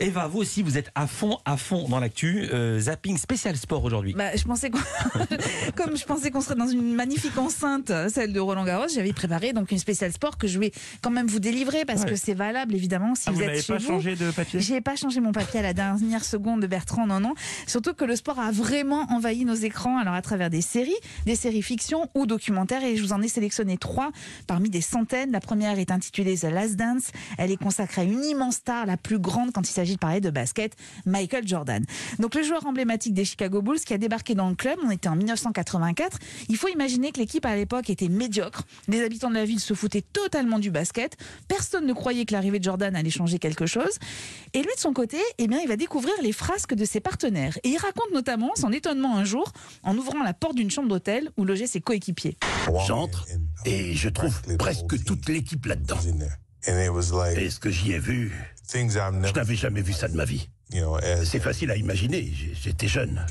Eva, 0.00 0.26
vous 0.28 0.38
aussi, 0.38 0.62
vous 0.62 0.78
êtes 0.78 0.90
à 0.94 1.06
fond, 1.06 1.36
à 1.44 1.58
fond 1.58 1.86
dans 1.88 2.00
l'actu. 2.00 2.48
Euh, 2.52 2.80
zapping 2.80 3.18
spécial 3.18 3.54
sport 3.56 3.84
aujourd'hui. 3.84 4.14
Bah, 4.14 4.34
je 4.34 4.42
pensais 4.44 4.70
qu'on... 4.70 4.78
comme 5.76 5.94
je 5.96 6.04
pensais 6.06 6.30
qu'on 6.30 6.40
serait 6.40 6.54
dans 6.54 6.66
une 6.68 6.94
magnifique 6.94 7.36
enceinte, 7.36 7.92
celle 8.08 8.32
de 8.32 8.40
Roland 8.40 8.64
Garros, 8.64 8.86
j'avais 8.94 9.12
préparé 9.12 9.52
donc 9.52 9.70
une 9.72 9.78
spéciale 9.78 10.10
sport 10.12 10.38
que 10.38 10.46
je 10.46 10.58
vais 10.58 10.72
quand 11.02 11.10
même 11.10 11.26
vous 11.26 11.38
délivrer 11.38 11.84
parce 11.84 12.00
Ouais. 12.00 12.10
que 12.10 12.16
c'est 12.16 12.32
valable 12.32 12.74
évidemment 12.74 13.14
si 13.14 13.24
Ah, 13.26 13.30
vous, 13.32 13.36
vous 13.36 13.42
êtes 13.42 13.48
n'avez 13.48 13.60
chez 13.62 13.72
pas 13.74 13.78
vous. 13.78 13.86
changé 13.86 14.16
de 14.16 14.30
papier? 14.30 14.58
J'ai 14.60 14.80
pas 14.80 14.96
changé 14.96 15.20
mon 15.20 15.32
papier 15.32 15.60
à 15.60 15.62
la 15.62 15.74
dernière 15.74 16.24
seconde 16.24 16.62
de 16.62 16.66
Bertrand, 16.66 17.06
non, 17.06 17.20
non. 17.20 17.34
Surtout 17.66 17.92
que 17.92 18.06
le 18.06 18.16
sport 18.16 18.38
a 18.40 18.50
vraiment 18.52 19.02
envahi 19.12 19.44
nos 19.44 19.54
écrans, 19.54 19.98
alors 19.98 20.14
à 20.14 20.22
travers 20.22 20.48
des 20.48 20.62
séries, 20.62 20.94
des 21.26 21.36
séries 21.36 21.60
fiction 21.62 22.08
ou 22.14 22.24
documentaires, 22.24 22.82
et 22.84 22.96
je 22.96 23.02
vous 23.02 23.12
en 23.12 23.20
ai 23.20 23.28
sélectionné 23.28 23.76
trois 23.76 24.12
parmi 24.46 24.70
des 24.70 24.80
centaines. 24.80 25.30
La 25.30 25.40
première 25.40 25.78
est 25.78 25.90
intitulée 25.90 26.38
The 26.38 26.44
Last 26.44 26.76
Dance. 26.76 27.10
Elle 27.36 27.50
est 27.50 27.58
consacrée 27.58 28.00
à 28.00 28.04
une 28.04 28.24
immense 28.24 28.56
star, 28.56 28.86
la 28.86 28.96
plus 28.96 29.18
grande 29.18 29.52
quand 29.52 29.68
il 29.68 29.72
s'agit 29.72 29.89
de 29.94 29.98
parler 29.98 30.20
de 30.20 30.30
basket, 30.30 30.74
Michael 31.06 31.46
Jordan. 31.46 31.84
Donc 32.18 32.34
le 32.34 32.42
joueur 32.42 32.66
emblématique 32.66 33.14
des 33.14 33.24
Chicago 33.24 33.62
Bulls 33.62 33.80
qui 33.80 33.94
a 33.94 33.98
débarqué 33.98 34.34
dans 34.34 34.48
le 34.48 34.54
club, 34.54 34.78
on 34.84 34.90
était 34.90 35.08
en 35.08 35.16
1984. 35.16 36.18
Il 36.48 36.56
faut 36.56 36.68
imaginer 36.68 37.12
que 37.12 37.18
l'équipe 37.18 37.44
à 37.46 37.56
l'époque 37.56 37.90
était 37.90 38.08
médiocre. 38.08 38.64
Les 38.88 39.02
habitants 39.02 39.30
de 39.30 39.34
la 39.34 39.44
ville 39.44 39.60
se 39.60 39.74
foutaient 39.74 40.04
totalement 40.12 40.58
du 40.58 40.70
basket. 40.70 41.16
Personne 41.48 41.86
ne 41.86 41.92
croyait 41.92 42.24
que 42.24 42.32
l'arrivée 42.32 42.58
de 42.58 42.64
Jordan 42.64 42.94
allait 42.96 43.10
changer 43.10 43.38
quelque 43.38 43.66
chose. 43.66 43.98
Et 44.52 44.58
lui, 44.58 44.70
de 44.74 44.80
son 44.80 44.92
côté, 44.92 45.18
eh 45.38 45.46
bien, 45.46 45.60
il 45.60 45.68
va 45.68 45.76
découvrir 45.76 46.14
les 46.22 46.32
frasques 46.32 46.74
de 46.74 46.84
ses 46.84 47.00
partenaires. 47.00 47.58
Et 47.64 47.70
il 47.70 47.78
raconte 47.78 48.12
notamment 48.12 48.50
son 48.56 48.72
étonnement 48.72 49.16
un 49.16 49.24
jour 49.24 49.52
en 49.82 49.96
ouvrant 49.96 50.22
la 50.22 50.34
porte 50.34 50.56
d'une 50.56 50.70
chambre 50.70 50.88
d'hôtel 50.88 51.30
où 51.36 51.44
logeaient 51.44 51.66
ses 51.66 51.80
coéquipiers. 51.80 52.36
J'entre 52.86 53.26
et 53.64 53.94
je 53.94 54.08
trouve 54.08 54.40
presque 54.58 55.04
toute 55.04 55.28
l'équipe 55.28 55.66
là-dedans. 55.66 55.98
Et 57.38 57.50
ce 57.50 57.58
que 57.58 57.70
j'y 57.70 57.92
ai 57.92 57.98
vu, 57.98 58.32
je 58.72 59.32
n'avais 59.34 59.56
jamais 59.56 59.82
vu 59.82 59.92
ça 59.92 60.08
de 60.08 60.14
ma 60.16 60.24
vie. 60.24 60.48
C'est 61.24 61.40
facile 61.40 61.70
à 61.70 61.76
imaginer, 61.76 62.32
j'étais 62.62 62.86
jeune. 62.86 63.24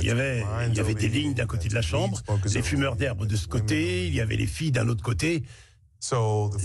Il 0.00 0.06
y 0.06 0.10
avait, 0.10 0.44
il 0.68 0.74
y 0.76 0.80
avait 0.80 0.94
des 0.94 1.08
lignes 1.08 1.34
d'un 1.34 1.46
côté 1.46 1.68
de 1.68 1.74
la 1.74 1.82
chambre, 1.82 2.20
les 2.54 2.62
fumeurs 2.62 2.96
d'herbe 2.96 3.26
de 3.26 3.36
ce 3.36 3.46
côté, 3.46 4.06
il 4.08 4.14
y 4.14 4.20
avait 4.20 4.36
les 4.36 4.46
filles 4.48 4.72
d'un 4.72 4.88
autre 4.88 5.02
côté. 5.02 5.44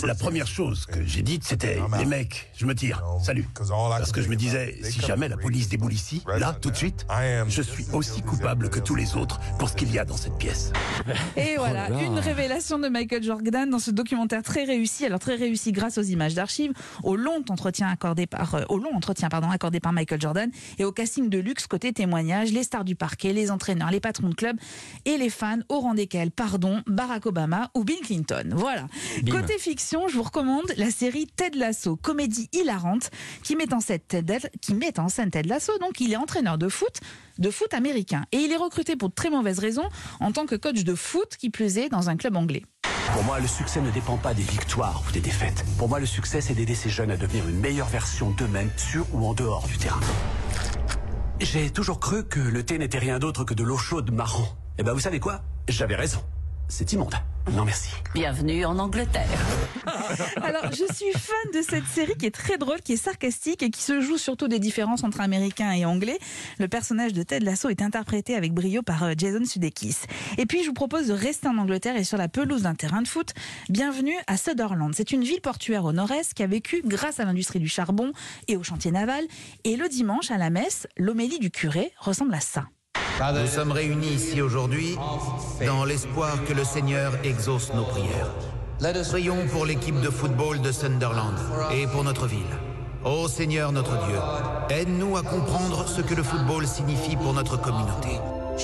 La 0.05 0.16
première 0.16 0.47
chose 0.47 0.86
que 0.86 1.05
j'ai 1.05 1.22
dite, 1.22 1.44
c'était 1.44 1.80
les 1.97 2.05
mecs, 2.05 2.50
je 2.55 2.66
me 2.66 2.73
tire, 2.73 3.03
salut. 3.22 3.47
Parce 3.53 4.11
que 4.11 4.22
je 4.22 4.30
me 4.30 4.36
disais, 4.36 4.77
si 4.81 5.02
jamais 5.02 5.27
la 5.27 5.38
police 5.38 5.69
déboule 5.69 5.94
ici, 5.94 6.23
là, 6.39 6.55
tout 6.59 6.72
de 6.72 6.75
suite, 6.75 7.05
je 7.47 7.61
suis 7.61 7.86
aussi 7.94 8.22
coupable 8.22 8.69
que 8.69 8.80
tous 8.80 8.95
les 8.95 9.16
autres 9.16 9.39
pour 9.59 9.69
ce 9.69 9.75
qu'il 9.75 9.92
y 9.92 10.00
a 10.00 10.05
dans 10.05 10.17
cette 10.17 10.38
pièce. 10.38 10.72
Et 11.38 11.55
voilà, 11.58 11.89
Oh 11.92 12.00
une 12.00 12.19
révélation 12.19 12.80
de 12.80 12.88
Michael 12.88 13.23
Jordan 13.23 13.69
dans 13.69 13.80
ce 13.80 13.92
documentaire 13.92 14.44
très 14.44 14.64
réussi. 14.64 15.05
Alors 15.05 15.19
très 15.19 15.36
réussi 15.36 15.72
grâce 15.72 15.97
aux 15.97 16.03
images 16.03 16.33
d'archives, 16.33 16.72
au 17.03 17.16
long 17.16 17.44
entretien 17.49 17.88
accordé 17.88 18.27
par, 18.27 18.55
euh, 18.55 18.64
au 18.70 18.77
long 18.77 18.94
entretien 18.95 19.30
pardon 19.30 19.49
accordé 19.49 19.80
par 19.80 19.94
Michael 19.94 20.22
Jordan 20.22 20.49
et 20.77 20.86
au 20.86 20.92
casting 20.92 21.30
de 21.30 21.38
luxe 21.38 21.67
côté 21.67 21.94
témoignage, 21.94 22.52
les 22.52 22.64
stars 22.64 22.86
du 22.86 22.95
parquet, 22.95 23.33
les 23.33 23.52
entraîneurs, 23.52 23.92
les 23.92 23.99
patrons 23.99 24.30
de 24.30 24.36
club 24.36 24.58
et 25.05 25.17
les 25.17 25.30
fans 25.30 25.59
au 25.70 25.80
rang 25.80 25.94
desquels, 25.94 26.31
pardon, 26.31 26.81
Barack 26.88 27.25
Obama 27.25 27.70
ou 27.75 27.83
Bill 27.83 27.99
Clinton. 28.03 28.49
Voilà. 28.53 28.88
Bim. 29.26 29.42
Côté 29.42 29.58
fiction, 29.58 30.08
je 30.08 30.18
vous 30.18 30.23
recommande 30.23 30.72
la 30.78 30.92
série 30.92 31.26
Ted 31.26 31.58
Lasso, 31.58 31.95
comédie 31.95 32.48
hilarante 32.54 33.09
qui 33.42 33.56
met 33.56 33.73
en 33.73 33.80
scène 33.80 34.00
Ted, 34.08 34.52
qui 34.62 34.76
met 34.76 35.00
en 35.00 35.09
scène 35.09 35.32
Ted 35.32 35.50
Lasso. 35.50 35.80
Donc 35.80 36.00
il 36.00 36.14
est 36.14 36.16
entraîneur 36.16 36.59
de 36.59 36.70
foot, 36.70 37.00
de 37.40 37.50
foot 37.50 37.73
américain 37.73 38.26
et 38.32 38.38
il 38.38 38.52
est 38.52 38.58
recruté 38.58 38.95
pour 38.95 39.09
de 39.09 39.16
très 39.16 39.32
mauvaises 39.32 39.58
raisons 39.58 39.90
en 40.20 40.32
tant 40.32 40.45
que 40.45 40.54
coach 40.54 40.84
de 40.84 40.94
foot 40.94 41.38
qui 41.40 41.50
plus 41.50 41.80
est 41.80 41.90
dans 41.90 42.08
un 42.09 42.17
club 42.17 42.36
anglais. 42.36 42.62
Pour 43.14 43.23
moi, 43.23 43.40
le 43.40 43.48
succès 43.48 43.82
ne 43.82 43.90
dépend 43.90 44.17
pas 44.17 44.36
des 44.36 44.44
victoires 44.44 45.02
ou 45.08 45.12
des 45.12 45.22
défaites. 45.22 45.66
Pour 45.80 45.89
moi, 45.89 46.00
le 46.00 46.06
succès, 46.06 46.42
c'est 46.42 46.54
d'aider 46.54 46.76
ces 46.76 46.92
jeunes 46.92 47.10
à 47.10 47.17
devenir 47.17 47.48
une 47.48 47.60
meilleure 47.60 47.88
version 47.88 48.30
d'eux-mêmes, 48.30 48.70
sur 48.78 49.08
ou 49.16 49.26
en 49.26 49.34
dehors 49.34 49.66
du 49.67 49.78
terrain. 49.78 50.02
J'ai 51.39 51.72
toujours 51.72 52.00
cru 52.00 52.26
que 52.26 52.39
le 52.39 52.64
thé 52.64 52.78
n'était 52.78 53.00
rien 53.00 53.17
d'autre 53.17 53.44
que 53.44 53.56
de 53.56 53.64
l'eau 53.64 53.78
chaude 53.78 54.12
marron. 54.12 54.45
Eh 54.78 54.84
ben, 54.84 54.94
vous 54.94 55.00
savez 55.00 55.20
quoi? 55.20 55.42
J'avais 55.67 55.95
raison. 55.95 56.20
C'est 56.67 56.94
immonde. 56.94 57.16
Non, 57.52 57.64
merci. 57.64 57.92
Bienvenue 58.16 58.66
en 58.66 58.80
Angleterre. 58.80 59.30
Alors, 60.42 60.72
je 60.72 60.92
suis 60.94 61.11
fan 61.14 61.52
de 61.54 61.61
cette 61.61 61.86
série 61.86 62.16
qui 62.17 62.26
est 62.26 62.33
très 62.33 62.58
drôle, 62.58 62.82
qui 62.82 62.94
est 62.94 62.98
sarcastique 62.98 63.61
et 63.61 63.70
qui 63.70 63.83
se 63.83 64.02
joue 64.02 64.17
surtout 64.17 64.48
des 64.48 64.58
différences 64.58 65.04
entre 65.04 65.22
américains 65.22 65.72
et 65.72 65.86
anglais. 65.86 66.17
Le 66.58 66.67
personnage 66.67 67.14
de 67.14 67.22
Ted 67.22 67.45
Lasso 67.45 67.70
est 67.70 67.84
interprété 67.84 68.36
avec 68.36 68.52
brio 68.52 68.82
par 68.82 69.04
euh, 69.04 69.14
Jason 69.16 69.45
Sudeikis. 69.45 69.98
Et 70.39 70.48
puis, 70.48 70.64
je 70.64 70.67
vous 70.67 70.73
propose 70.73 71.08
de 71.08 71.14
rester 71.14 71.48
en 71.48 71.58
Angleterre 71.58 71.95
et 71.98 72.04
sur 72.04 72.17
la 72.17 72.28
pelouse 72.28 72.64
d'un 72.64 72.73
terrain 72.76 73.04
de 73.04 73.08
foot. 73.08 73.34
Bienvenue 73.70 74.16
à 74.26 74.38
Sutherland. 74.38 74.94
C'est 74.95 75.11
une 75.11 75.23
ville 75.23 75.42
portuaire 75.42 75.86
au 75.86 75.94
nord-est 75.94 76.34
qui 76.34 76.42
a 76.42 76.48
vécu 76.48 76.82
grâce 76.84 77.20
à 77.20 77.26
l'industrie 77.26 77.60
du 77.60 77.70
charbon 77.70 78.11
et 78.48 78.58
au 78.58 78.64
chantier 78.64 78.89
naval. 78.89 79.23
Et 79.64 79.76
le 79.76 79.88
dimanche, 79.88 80.32
à 80.32 80.38
la 80.38 80.50
messe, 80.50 80.88
l'homélie 80.98 81.39
du 81.39 81.52
curé 81.52 81.92
ressemble 82.00 82.34
à 82.34 82.39
ça. 82.39 82.66
Nous 83.17 83.48
sommes 83.48 83.71
réunis 83.71 84.14
ici 84.15 84.42
aujourd'hui 84.42 84.98
dans 85.65 85.86
l'espoir 85.86 86.43
que 86.45 86.53
le 86.53 86.65
Seigneur 86.65 87.14
exauce 87.23 87.73
nos 87.73 87.86
prières. 87.86 88.30
Prions 89.09 89.48
pour 89.52 89.65
l'équipe 89.65 89.99
de 90.02 90.09
football 90.09 90.59
de 90.61 90.71
Sunderland 90.71 91.36
et 91.71 91.87
pour 91.87 92.04
notre 92.04 92.27
ville. 92.27 92.42
Ô 93.05 93.27
Seigneur 93.30 93.71
notre 93.71 93.98
Dieu, 94.05 94.17
aide-nous 94.70 95.15
à 95.15 95.21
comprendre 95.21 95.87
ce 95.87 96.02
que 96.02 96.14
le 96.14 96.23
football 96.23 96.67
signifie 96.67 97.15
pour 97.15 97.33
notre 97.33 97.59
communauté. 97.59 98.20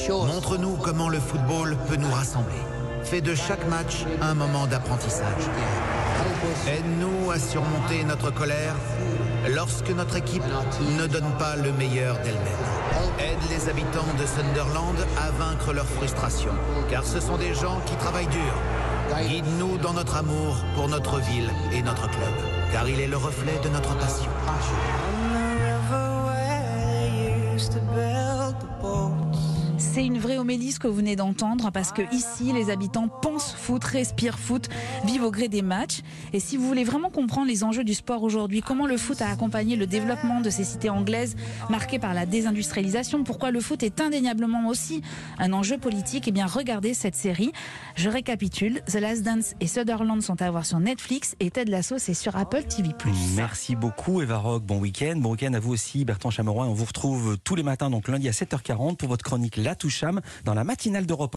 Montre-nous 0.09 0.75
comment 0.78 1.07
le 1.07 1.19
football 1.19 1.78
peut 1.88 1.95
nous 1.95 2.11
rassembler. 2.11 2.61
Fais 3.03 3.22
de 3.22 3.34
chaque 3.34 3.66
match 3.69 4.06
un 4.22 4.34
moment 4.34 4.67
d'apprentissage. 4.67 5.44
Aide-nous 6.67 7.31
à 7.31 7.40
surmonter 7.40 8.03
notre 8.03 8.31
colère 8.31 8.75
lorsque 9.50 9.90
notre 9.90 10.16
équipe 10.18 10.44
ne 10.97 11.07
donne 11.07 11.31
pas 11.38 11.56
le 11.56 11.72
meilleur 11.74 12.16
d'elle-même. 12.19 12.62
Aide 13.19 13.38
les 13.50 13.69
habitants 13.69 14.13
de 14.19 14.25
Sunderland 14.25 14.97
à 15.18 15.31
vaincre 15.31 15.74
leur 15.74 15.85
frustration, 15.85 16.52
car 16.90 17.03
ce 17.03 17.19
sont 17.19 17.38
des 17.38 17.53
gens 17.53 17.79
qui 17.85 17.96
travaillent 17.96 18.28
dur. 18.28 18.53
Guide-nous 19.28 19.78
dans 19.78 19.94
notre 19.94 20.16
amour 20.16 20.56
pour 20.75 20.88
notre 20.88 21.19
ville 21.19 21.52
et 21.74 21.81
notre 21.81 22.09
club, 22.09 22.34
car 22.72 22.88
il 22.88 23.00
est 23.00 23.07
le 23.07 23.18
reflet 23.18 23.59
de 23.63 23.69
notre 23.69 23.96
passion. 23.97 24.29
C'est 29.94 30.06
une 30.06 30.19
vraie 30.19 30.38
homélie 30.38 30.72
ce 30.72 30.79
que 30.79 30.88
vous 30.88 30.96
venez 30.96 31.18
d'entendre 31.18 31.69
parce 31.69 31.91
que 31.91 32.02
ici, 32.16 32.53
les 32.53 32.69
habitants 32.69 33.09
pensent 33.09 33.52
foot, 33.52 33.84
respirent 33.84 34.40
foot, 34.40 34.69
vivent 35.03 35.24
au 35.24 35.31
gré 35.31 35.50
des 35.50 35.62
matchs. 35.62 36.00
Et 36.31 36.40
si 36.40 36.56
vous 36.56 36.66
voulez 36.66 36.85
vraiment 36.85 37.09
comprendre 37.09 37.47
les 37.47 37.66
enjeux 37.66 37.84
du 37.84 37.94
sport 37.94 38.24
aujourd'hui, 38.24 38.62
comment 38.62 38.88
le 38.88 38.96
foot 38.96 39.22
a 39.22 39.29
accompagné 39.29 39.75
le 39.75 39.88
développement 39.88 40.40
de 40.40 40.50
ces 40.50 40.63
cités 40.63 40.90
anglaises 40.90 41.35
marquées 41.69 42.00
par 42.00 42.13
la 42.13 42.25
désindustrialisation, 42.25 43.25
pourquoi 43.25 43.52
le 43.52 43.59
foot 43.59 43.84
est 43.84 44.00
indéniablement 44.00 44.69
aussi 44.69 45.02
un 45.38 45.52
enjeu 45.52 45.78
politique, 45.78 46.25
eh 46.25 46.31
bien 46.31 46.46
regardez 46.46 46.94
cette 46.94 47.16
série. 47.16 47.52
Je 47.96 48.08
récapitule, 48.08 48.81
The 48.88 49.02
Last 49.02 49.23
Dance 49.23 49.56
et 49.59 49.68
Sutherland 49.68 50.22
sont 50.22 50.41
à 50.41 50.50
voir 50.52 50.66
sur 50.66 50.79
Netflix 50.79 51.35
et 51.41 51.52
Ted 51.52 51.69
Lasso 51.69 51.97
c'est 51.97 52.13
sur 52.13 52.38
Apple 52.38 52.63
TV+. 52.63 52.91
Merci 53.35 53.75
beaucoup 53.75 54.22
Eva 54.22 54.38
Rock, 54.38 54.63
bon 54.63 54.79
week-end. 54.79 55.16
Bon 55.18 55.31
week-end 55.31 55.53
à 55.53 55.59
vous 55.59 55.73
aussi 55.73 56.06
Bertrand 56.06 56.29
Chameroy. 56.29 56.66
On 56.66 56.73
vous 56.73 56.85
retrouve 56.85 57.38
tous 57.44 57.56
les 57.56 57.63
matins, 57.63 57.90
donc 57.90 58.08
lundi 58.08 58.29
à 58.29 58.31
7h40 58.31 58.96
pour 58.96 59.09
votre 59.09 59.25
chronique 59.25 59.58
La 59.58 59.75
Dans 60.44 60.53
la 60.53 60.64
matinale 60.64 61.06
d'Europe. 61.06 61.30